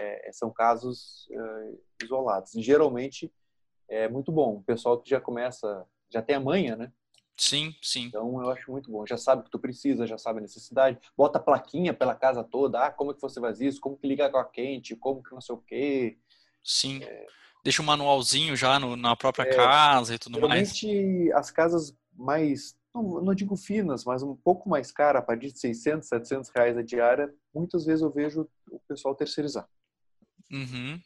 [0.00, 2.54] É, é, são casos é, isolados.
[2.54, 3.32] E, geralmente
[3.88, 4.56] é muito bom.
[4.56, 6.92] O pessoal que já começa, já tem a manha, né?
[7.36, 8.04] Sim, sim.
[8.06, 9.04] Então eu acho muito bom.
[9.06, 10.98] Já sabe o que tu precisa, já sabe a necessidade.
[11.16, 12.86] Bota plaquinha pela casa toda.
[12.86, 13.80] Ah, como é que você faz isso?
[13.80, 14.94] Como que liga com a quente?
[14.94, 16.18] Como que não sei o quê.
[16.62, 17.02] Sim.
[17.02, 17.26] É...
[17.64, 20.78] Deixa um manualzinho já no, na própria é, casa e tudo mais.
[20.80, 25.50] Realmente as casas mais, não, não, digo finas, mas um pouco mais cara, a partir
[25.50, 29.68] de 600, 700 reais a diária, muitas vezes eu vejo o pessoal terceirizar.
[30.50, 31.00] Uhum.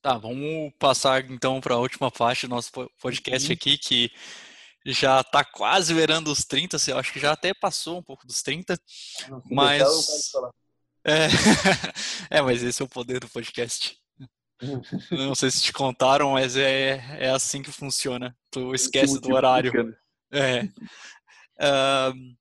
[0.00, 2.70] Tá, vamos passar então para a última parte do nosso
[3.00, 3.54] podcast uhum.
[3.54, 4.10] aqui, que
[4.84, 8.42] já está quase verando os 30, eu acho que já até passou um pouco dos
[8.42, 8.78] 30,
[9.28, 9.82] não, mas...
[11.08, 12.38] É...
[12.38, 13.96] é, mas esse é o poder do podcast.
[15.12, 18.36] Não sei se te contaram, mas é, é assim que funciona.
[18.50, 19.96] Tu esquece do horário.
[20.32, 20.64] É.
[20.64, 22.36] Uh,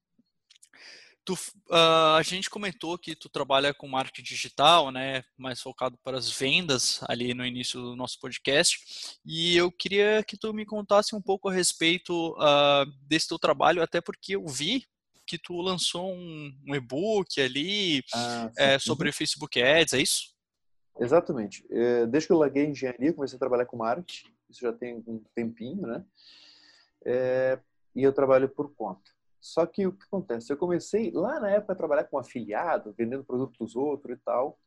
[1.25, 6.17] tu, uh, a gente comentou que tu trabalha com marketing digital, né, mais focado para
[6.17, 9.19] as vendas ali no início do nosso podcast.
[9.25, 13.81] E eu queria que tu me contasse um pouco a respeito uh, desse teu trabalho,
[13.81, 14.85] até porque eu vi
[15.25, 19.11] que tu lançou um, um e-book ali ah, é, sobre.
[19.11, 20.35] Facebook Ads, é isso?
[20.99, 21.65] Exatamente.
[21.71, 25.23] É, desde que eu larguei engenharia, comecei a trabalhar com marketing, isso já tem um
[25.33, 26.05] tempinho, né?
[27.03, 27.59] É,
[27.95, 29.14] e eu trabalho por conta.
[29.45, 30.51] Só que o que acontece?
[30.51, 34.59] Eu comecei lá na época a trabalhar com afiliado, vendendo produtos dos outros e tal,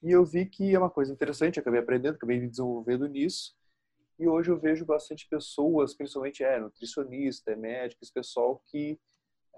[0.00, 3.52] e eu vi que é uma coisa interessante, acabei aprendendo, acabei me desenvolvendo nisso,
[4.20, 8.96] e hoje eu vejo bastante pessoas, principalmente é nutricionista, é médico, esse pessoal que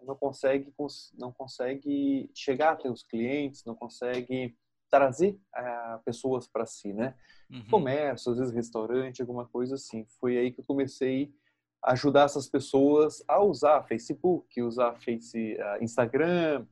[0.03, 0.73] não consegue
[1.19, 4.57] não consegue chegar até os clientes, não consegue
[4.91, 7.15] trazer uh, pessoas para si, né?
[7.51, 7.69] Uhum.
[7.69, 10.07] Comércio, às vezes restaurante, alguma coisa assim.
[10.19, 11.35] Foi aí que eu comecei
[11.85, 16.67] ajudar essas pessoas a usar Facebook, usar Face, uh, Instagram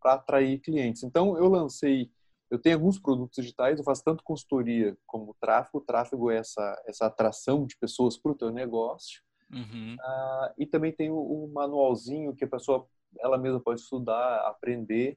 [0.00, 1.02] para atrair clientes.
[1.02, 2.10] Então eu lancei,
[2.50, 5.78] eu tenho alguns produtos digitais, eu faço tanto consultoria como tráfego.
[5.78, 9.22] O tráfego é essa essa atração de pessoas para o teu negócio.
[9.52, 9.94] Uhum.
[9.94, 12.88] Uh, e também tem o manualzinho que a pessoa
[13.20, 15.16] ela mesma pode estudar, aprender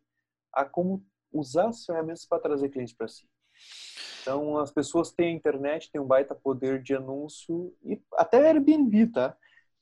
[0.54, 3.28] a como usar as ferramentas para trazer clientes para si.
[4.22, 9.08] Então, as pessoas têm a internet, têm um baita poder de anúncio e até Airbnb,
[9.08, 9.36] tá?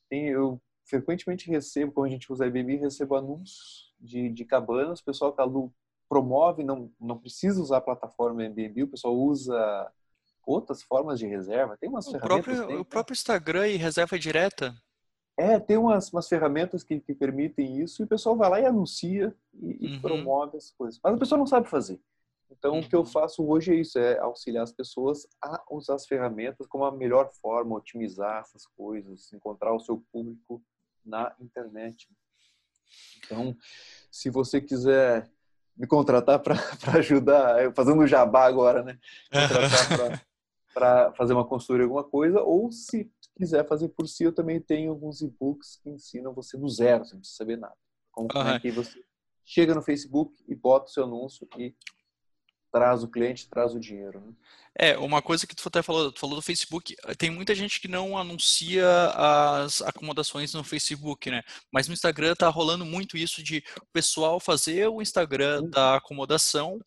[0.10, 5.06] Tem, eu frequentemente recebo, quando a gente usa Airbnb, recebo anúncios de, de cabanas, o
[5.06, 5.74] pessoal que alu,
[6.08, 9.92] promove, não, não precisa usar a plataforma Airbnb, o pessoal usa
[10.46, 11.78] outras formas de reserva.
[11.78, 12.46] Tem umas o ferramentas.
[12.46, 14.74] Próprio, tem, o próprio Instagram e reserva direta.
[15.36, 18.66] É, tem umas, umas ferramentas que, que, permitem isso e o pessoal vai lá e
[18.66, 20.02] anuncia e, e uhum.
[20.02, 21.00] promove as coisas.
[21.04, 22.00] Mas a pessoa não sabe fazer.
[22.50, 22.80] Então, uhum.
[22.80, 23.06] o que eu uhum.
[23.06, 27.30] faço hoje é isso, é auxiliar as pessoas a usar as ferramentas como a melhor
[27.42, 30.64] forma, otimizar essas coisas, encontrar o seu público
[31.06, 32.08] na internet.
[33.18, 33.56] Então,
[34.10, 35.30] se você quiser
[35.76, 36.56] me contratar para
[36.98, 38.98] ajudar, fazendo jabá agora, né?
[39.30, 40.26] Contratar
[40.74, 44.92] para fazer uma consultoria, alguma coisa, ou se quiser fazer por si, eu também tenho
[44.92, 47.76] alguns e-books que ensinam você do zero, sem saber nada.
[48.12, 48.48] Como uhum.
[48.48, 49.04] é que você
[49.46, 51.76] chega no Facebook e bota o seu anúncio e
[52.78, 54.20] traz o cliente, traz o dinheiro.
[54.22, 54.34] Né?
[54.80, 57.88] É, uma coisa que tu até falou, tu falou do Facebook, tem muita gente que
[57.88, 58.86] não anuncia
[59.16, 61.42] as acomodações no Facebook, né?
[61.72, 65.70] Mas no Instagram tá rolando muito isso de o pessoal fazer o Instagram uhum.
[65.72, 66.80] da acomodação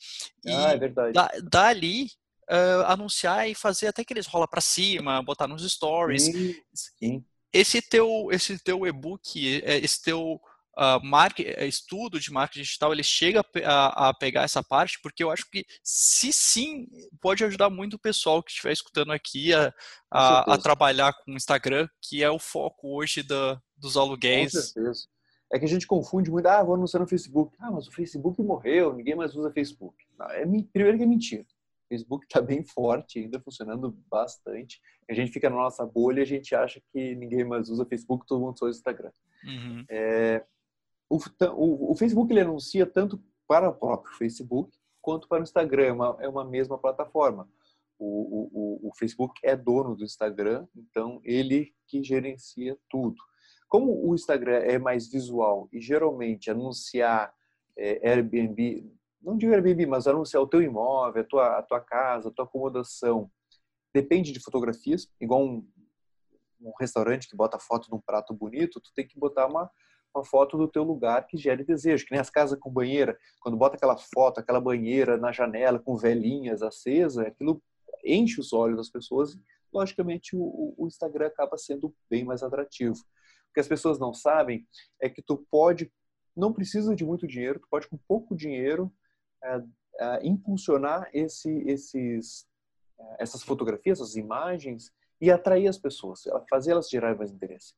[0.46, 2.06] ah, e é da, dali
[2.48, 6.26] uh, anunciar e fazer até que eles rola para cima, botar nos stories.
[6.26, 7.24] Sim, sim.
[7.52, 10.40] Esse teu, esse teu e-book, é, esse teu
[10.78, 15.30] uh, market, estudo de marketing digital, ele chega a, a, pegar essa parte, porque eu
[15.30, 16.86] acho que se sim,
[17.20, 19.72] pode ajudar muito o pessoal que estiver escutando aqui a,
[20.10, 24.52] a, a trabalhar com o Instagram, que é o foco hoje da, dos aluguéis.
[24.52, 25.06] Com certeza.
[25.52, 27.56] É que a gente confunde muito, ah, vou anunciar no Facebook.
[27.58, 29.96] Ah, mas o Facebook morreu, ninguém mais usa Facebook.
[30.16, 31.44] Não, é, primeiro que é mentira.
[31.88, 34.80] Facebook está bem forte ainda, funcionando bastante.
[35.10, 38.24] A gente fica na nossa bolha e a gente acha que ninguém mais usa Facebook,
[38.28, 39.10] todo mundo só usa Instagram.
[39.44, 39.84] Uhum.
[39.90, 40.44] É,
[41.10, 45.84] o, o, o, Facebook ele anuncia tanto para o próprio Facebook quanto para o Instagram,
[45.84, 47.48] é uma, é uma mesma plataforma.
[47.98, 53.16] O, o, Facebook é dono do Instagram, então ele que gerencia tudo.
[53.68, 57.34] Como o Instagram é mais visual e geralmente anunciar
[57.76, 58.90] é, Airbnb
[59.22, 62.44] não digo Airbnb, mas anunciar o teu imóvel, a tua, a tua casa, a tua
[62.44, 63.30] acomodação,
[63.92, 65.68] depende de fotografias, igual um,
[66.60, 69.70] um restaurante que bota foto de um prato bonito, tu tem que botar uma,
[70.14, 73.56] uma foto do teu lugar que gere desejo, que nem as casas com banheira, quando
[73.56, 77.62] bota aquela foto, aquela banheira na janela com velhinhas acesa, aquilo
[78.04, 79.38] enche os olhos das pessoas,
[79.72, 82.96] logicamente o, o Instagram acaba sendo bem mais atrativo.
[83.50, 84.66] O que as pessoas não sabem
[85.00, 85.92] é que tu pode,
[86.36, 88.92] não precisa de muito dinheiro, tu pode com pouco dinheiro
[90.22, 92.46] impulsionar esse, esses,
[93.18, 97.74] essas fotografias, essas imagens e atrair as pessoas, fazer elas gerarem mais interesse.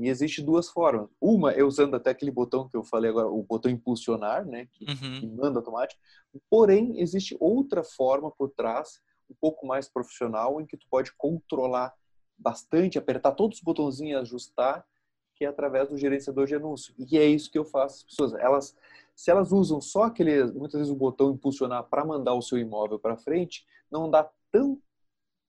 [0.00, 1.08] E existe duas formas.
[1.20, 4.84] Uma é usando até aquele botão que eu falei agora, o botão impulsionar, né, que,
[4.86, 5.20] Uhum.
[5.20, 6.00] que manda automático.
[6.48, 11.94] Porém, existe outra forma por trás, um pouco mais profissional, em que tu pode controlar
[12.38, 14.86] bastante, apertar todos os botãozinhos e ajustar,
[15.34, 16.94] que é através do gerenciador de anúncio.
[16.98, 17.96] E é isso que eu faço.
[17.96, 18.76] As pessoas, elas,
[19.14, 22.98] se elas usam só aquele, muitas vezes o botão impulsionar para mandar o seu imóvel
[22.98, 24.80] para frente, não dá tão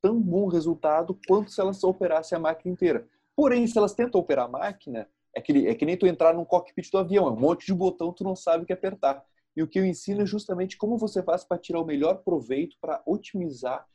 [0.02, 3.08] tão bom resultado quanto se elas operassem a máquina inteira.
[3.36, 6.46] Porém, se elas tentam operar a máquina, é que, é que nem tu entrar num
[6.46, 9.24] cockpit do avião, é um monte de botão, tu não sabe o que apertar.
[9.56, 12.78] E o que eu ensino é justamente como você faz para tirar o melhor proveito,
[12.80, 13.86] para otimizar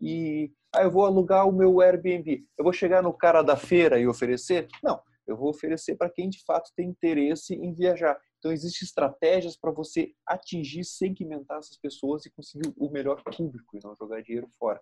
[0.00, 2.44] e ah, eu vou alugar o meu Airbnb.
[2.58, 4.68] Eu vou chegar no cara da feira e oferecer?
[4.82, 8.20] Não, eu vou oferecer para quem de fato tem interesse em viajar.
[8.38, 13.80] Então existem estratégias para você atingir, segmentar essas pessoas e conseguir o melhor público e
[13.82, 14.80] não jogar dinheiro fora.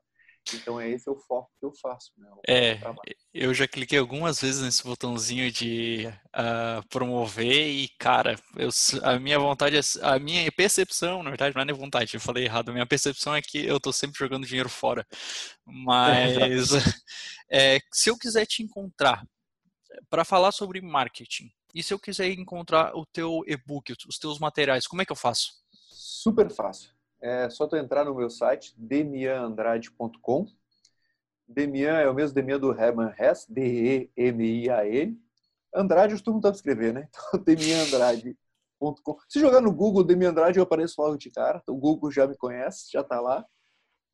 [0.55, 2.13] Então é esse é o foco que eu faço.
[2.17, 2.29] Né?
[2.47, 3.17] É, trabalho.
[3.33, 8.69] eu já cliquei algumas vezes nesse botãozinho de ah, promover e, cara, eu
[9.03, 12.45] a minha vontade, é a minha percepção, na verdade, não é nem vontade, eu falei
[12.45, 15.07] errado, a minha percepção é que eu tô sempre jogando dinheiro fora.
[15.65, 16.71] Mas
[17.51, 19.25] é, se eu quiser te encontrar
[20.11, 24.87] para falar sobre marketing, e se eu quiser encontrar o teu e-book, os teus materiais,
[24.87, 25.53] como é que eu faço?
[25.73, 26.91] Super fácil.
[27.23, 30.47] É só tu entrar no meu site, demianandrade.com.
[31.47, 35.23] Demian é o mesmo Demian do Herman Hess, D-E-M-I-A-N.
[35.73, 37.09] Andrade, eu costumo tanto escrever, né?
[37.33, 39.19] Então, demianandrade.com.
[39.29, 41.63] Se jogar no Google Demian Andrade, eu apareço logo de cara.
[41.69, 43.47] O Google já me conhece, já tá lá.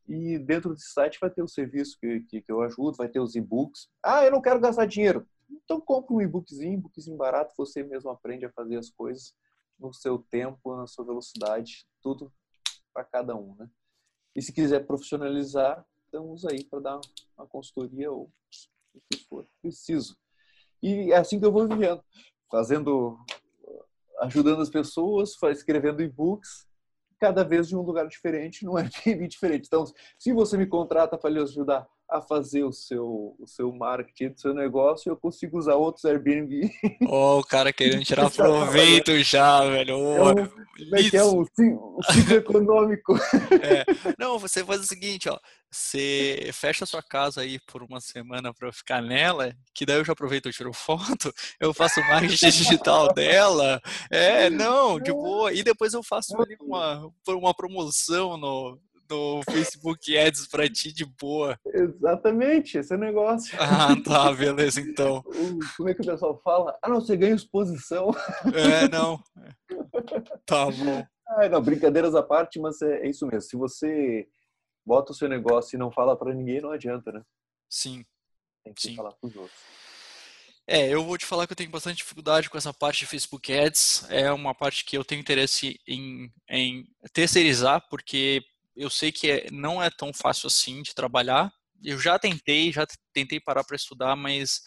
[0.06, 3.20] E dentro desse site vai ter o serviço que, que, que eu ajudo, vai ter
[3.20, 3.88] os e-books.
[4.02, 5.26] Ah, eu não quero gastar dinheiro.
[5.50, 9.34] Então compra um e-bookzinho, e-bookzinho barato, você mesmo aprende a fazer as coisas
[9.78, 12.30] no seu tempo, na sua velocidade, tudo
[12.92, 13.68] para cada um, né?
[14.34, 17.00] E se quiser profissionalizar, então usa aí para dar
[17.36, 18.30] uma consultoria ou
[18.94, 20.16] o que for preciso.
[20.82, 22.02] E é assim que eu vou vivendo,
[22.50, 23.18] fazendo,
[24.20, 26.66] ajudando as pessoas, escrevendo e-books,
[27.18, 29.66] cada vez de um lugar diferente, num Airbnb diferente.
[29.66, 29.84] Então,
[30.18, 34.40] se você me contrata para lhe ajudar a fazer o seu, o seu marketing do
[34.40, 36.70] seu negócio, eu consigo usar outros Airbnb.
[37.06, 39.92] Ó, o cara querendo tirar proveito já, velho.
[39.92, 41.24] É um, como é que é?
[41.24, 43.14] Um, ci- um ciclo econômico.
[43.62, 43.84] É.
[44.18, 45.38] Não, você faz o seguinte, ó.
[45.70, 49.98] Você fecha a sua casa aí por uma semana para eu ficar nela, que daí
[49.98, 53.78] eu já aproveito, eu tiro foto, eu faço marketing digital dela.
[54.10, 55.52] É, não, de boa.
[55.52, 61.04] E depois eu faço ali uma, uma promoção no, no Facebook Ads pra ti de
[61.04, 61.58] boa.
[61.66, 63.56] Exatamente, esse é o negócio.
[63.60, 65.22] Ah, tá, beleza, então.
[65.76, 66.78] Como é que o pessoal fala?
[66.82, 68.10] Ah, não, você ganha exposição.
[68.54, 69.22] É, não.
[70.46, 71.06] Tá bom.
[71.28, 73.42] Ah, não, brincadeiras à parte, mas é, é isso mesmo.
[73.42, 74.26] Se você
[74.84, 77.22] bota o seu negócio e não fala para ninguém, não adianta, né?
[77.68, 78.04] Sim.
[78.64, 78.96] Tem que Sim.
[78.96, 79.58] falar para os outros.
[80.70, 83.50] É, eu vou te falar que eu tenho bastante dificuldade com essa parte de Facebook
[83.50, 84.06] Ads.
[84.10, 88.44] É uma parte que eu tenho interesse em, em terceirizar, porque
[88.78, 91.52] eu sei que é- não é tão fácil assim de trabalhar.
[91.82, 94.62] Eu já tentei, já tentei parar para estudar, mas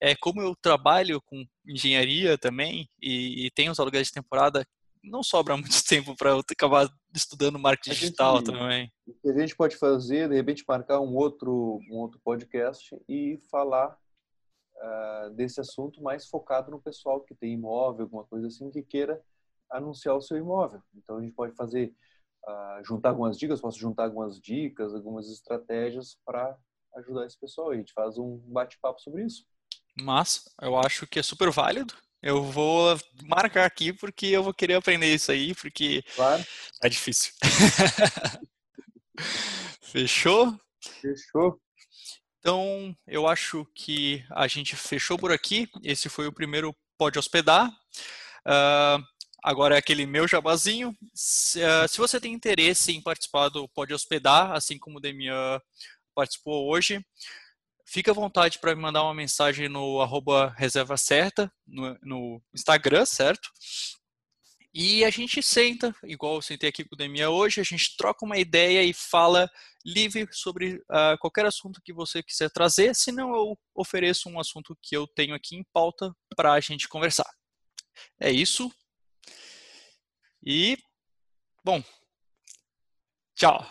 [0.00, 4.64] é, como eu trabalho com engenharia também e, e tenho os aluguéis de temporada,
[5.02, 8.90] não sobra muito tempo para eu acabar estudando marketing gente- digital também.
[9.06, 13.38] O que a gente pode fazer, de repente, marcar um outro, um outro podcast e
[13.50, 13.96] falar
[14.80, 19.22] ah, desse assunto mais focado no pessoal que tem imóvel, alguma coisa assim, que queira
[19.70, 20.82] anunciar o seu imóvel.
[20.94, 21.94] Então, a gente pode fazer,
[22.46, 26.56] ah, juntar algumas dicas, posso juntar algumas dicas, algumas estratégias para
[26.96, 27.70] ajudar esse pessoal.
[27.70, 29.44] A gente faz um bate-papo sobre isso.
[30.00, 31.94] Mas eu acho que é super válido.
[32.22, 36.42] Eu vou marcar aqui porque eu vou querer aprender isso aí, porque Claro,
[36.80, 37.32] tá difícil.
[39.82, 40.58] Fechou?
[41.00, 41.60] fechou.
[42.38, 45.68] Então, eu acho que a gente fechou por aqui.
[45.82, 47.70] Esse foi o primeiro Pode Hospedar.
[48.44, 48.98] Ah,
[49.44, 50.96] agora é aquele meu jabazinho.
[51.12, 55.60] Se, ah, se você tem interesse em participar do Pode Hospedar, assim como o Demian
[56.14, 57.04] participou hoje,
[57.84, 63.04] fica à vontade para me mandar uma mensagem no arroba reserva certa, no, no Instagram,
[63.04, 63.50] certo?
[64.72, 68.24] E a gente senta, igual eu sentei aqui com o Demian hoje, a gente troca
[68.24, 69.48] uma ideia e fala
[69.84, 74.96] livre sobre ah, qualquer assunto que você quiser trazer, senão eu ofereço um assunto que
[74.96, 77.30] eu tenho aqui em pauta para a gente conversar.
[78.18, 78.72] É isso.
[80.46, 80.76] E,
[81.64, 81.82] bom,
[83.34, 83.66] tchau.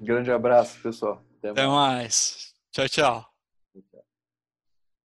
[0.00, 1.24] Grande abraço, pessoal.
[1.38, 1.58] Até mais.
[1.58, 2.54] Até mais.
[2.72, 3.33] Tchau, tchau.